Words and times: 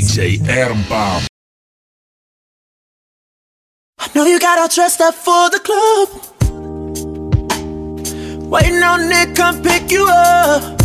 DJ 0.00 0.38
Ermbomb. 0.38 1.26
I 3.98 4.08
know 4.14 4.24
you 4.24 4.40
got 4.40 4.58
all 4.58 4.68
dressed 4.68 5.02
up 5.02 5.14
for 5.14 5.50
the 5.50 5.60
club. 5.60 6.08
Waiting 8.50 8.82
on 8.82 9.10
Nick, 9.10 9.36
come 9.36 9.62
pick 9.62 9.90
you 9.90 10.06
up. 10.08 10.78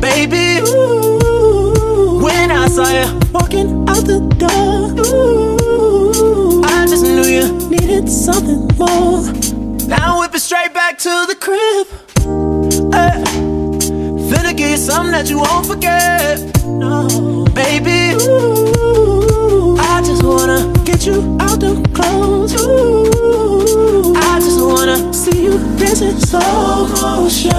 Baby, 0.00 0.60
ooh, 0.68 2.22
when 2.22 2.52
I 2.52 2.68
saw 2.68 2.88
you 2.98 3.18
walking 3.32 3.88
out 3.88 4.04
the 4.06 4.20
door, 4.38 4.92
ooh, 5.04 6.62
I 6.62 6.86
just 6.86 7.02
knew 7.02 7.24
you 7.24 7.68
needed 7.70 8.08
something 8.08 8.68
more. 8.78 9.22
Now 9.88 10.20
whip 10.20 10.32
it 10.32 10.38
straight 10.38 10.72
back 10.72 10.96
to 10.98 11.26
the 11.26 11.34
crib. 11.34 11.88
Hey, 12.94 13.24
finna 14.30 14.56
give 14.56 14.70
you 14.70 14.76
something 14.76 15.10
that 15.10 15.28
you 15.28 15.38
won't 15.38 15.66
forget. 15.66 16.38
No, 16.64 17.44
baby, 17.52 18.01
clothes. 21.92 22.54
Ooh, 22.60 24.14
I 24.16 24.40
just 24.40 24.60
wanna 24.60 25.12
see 25.12 25.44
you 25.44 25.58
dancing 25.78 26.18
slow 26.20 26.86
motion. 26.88 27.52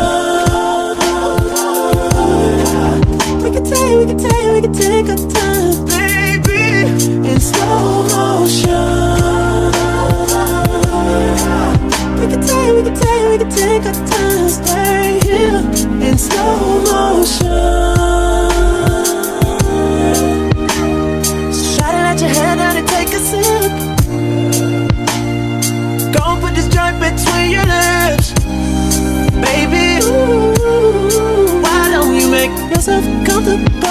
We 3.43 3.49
can 3.51 3.63
take, 3.63 3.97
we 3.99 4.05
can 4.05 4.17
take, 4.17 4.53
we 4.53 4.61
can 4.61 4.73
take 4.73 5.09
our 5.09 5.17
time, 5.37 5.85
baby, 5.85 7.29
in 7.29 7.39
slow 7.39 8.03
motion. 8.13 9.71
We 12.19 12.25
can 12.31 12.41
take, 12.41 12.71
we 12.75 12.81
can 12.83 12.95
take, 12.95 13.25
we 13.29 13.37
can 13.37 13.49
take 13.49 13.85
our 13.85 13.93
time, 13.93 14.49
stay 14.49 15.19
here 15.23 15.59
in 16.07 16.17
slow 16.17 16.81
motion. 16.89 17.71
So 21.53 21.63
try 21.77 21.91
to 21.91 21.99
let 22.07 22.19
your 22.21 22.29
head 22.29 22.55
down 22.57 22.77
and 22.77 22.87
take 22.87 23.09
a 23.09 23.19
comfortable? 33.43 33.83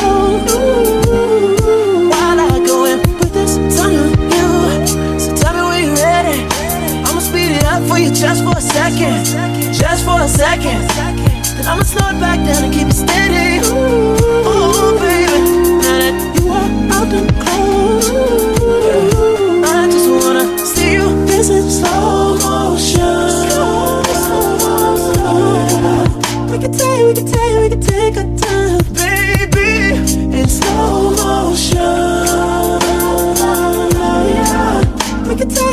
Ooh, 0.54 2.08
while 2.08 2.40
I 2.40 2.64
go 2.66 2.86
and 2.86 3.02
put 3.02 3.32
this 3.32 3.58
on 3.80 3.92
you. 3.92 5.18
So 5.20 5.34
tell 5.36 5.54
me 5.54 5.62
when 5.68 5.84
you're 5.84 5.96
ready. 5.96 6.38
I'ma 7.04 7.20
speed 7.20 7.52
it 7.56 7.64
up 7.64 7.82
for 7.88 7.98
you 7.98 8.10
just 8.12 8.42
for 8.44 8.56
a 8.56 8.60
second, 8.60 9.24
just 9.74 10.04
for 10.04 10.20
a 10.20 10.28
second. 10.28 10.80
Then 11.56 11.66
I'ma 11.66 11.82
slow 11.82 12.01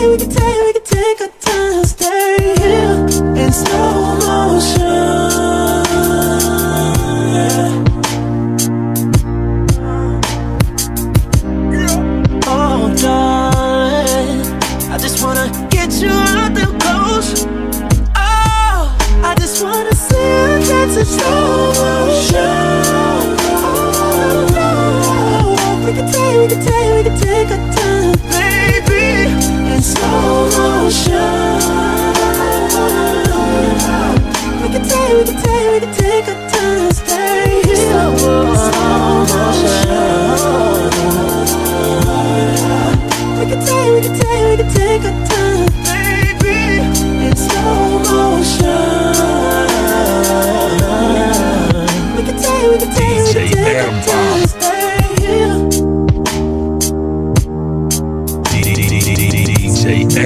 We 0.10 0.18
can 0.18 0.30
take, 0.32 0.74
we 0.74 0.82
take, 0.82 1.22
our 1.22 1.28
time, 1.40 1.84
stay 1.86 2.56
here 2.58 3.06
in 3.38 3.52
slow 3.52 4.18
motion. 4.18 4.90
Oh, 12.48 12.92
darling, 13.00 14.42
I 14.92 14.98
just 14.98 15.22
wanna 15.24 15.48
get 15.70 15.92
you. 16.02 16.10
Oh, 18.16 18.98
I 19.24 19.36
just 19.38 19.62
wanna 19.64 19.94
see 19.94 20.16
you 20.18 20.60
dance 20.68 20.98
in 20.98 21.06
slow 21.06 21.72
motion. 21.74 22.89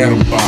Adam 0.03 0.19
Bob. 0.29 0.42